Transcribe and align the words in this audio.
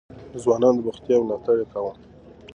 د 0.31 0.33
ځوانانو 0.43 0.77
د 0.81 0.83
بوختيا 0.85 1.17
ملاتړ 1.21 1.55
يې 1.61 1.65
کاوه. 1.71 1.93